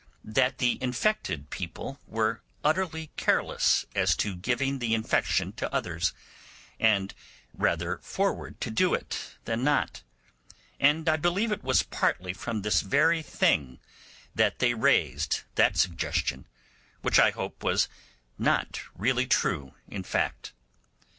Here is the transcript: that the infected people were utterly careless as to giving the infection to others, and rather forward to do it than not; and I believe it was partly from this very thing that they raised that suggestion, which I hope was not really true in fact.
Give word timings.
that 0.25 0.57
the 0.57 0.81
infected 0.81 1.51
people 1.51 1.99
were 2.07 2.41
utterly 2.63 3.11
careless 3.17 3.85
as 3.93 4.15
to 4.15 4.35
giving 4.35 4.79
the 4.79 4.95
infection 4.95 5.51
to 5.53 5.71
others, 5.71 6.11
and 6.79 7.13
rather 7.53 7.99
forward 7.99 8.59
to 8.59 8.71
do 8.71 8.95
it 8.95 9.37
than 9.45 9.63
not; 9.63 10.01
and 10.79 11.07
I 11.07 11.17
believe 11.17 11.51
it 11.51 11.63
was 11.63 11.83
partly 11.83 12.33
from 12.33 12.63
this 12.63 12.81
very 12.81 13.21
thing 13.21 13.77
that 14.33 14.57
they 14.57 14.73
raised 14.73 15.41
that 15.53 15.77
suggestion, 15.77 16.47
which 17.03 17.19
I 17.19 17.29
hope 17.29 17.61
was 17.63 17.87
not 18.39 18.81
really 18.95 19.27
true 19.27 19.75
in 19.87 20.01
fact. 20.01 20.51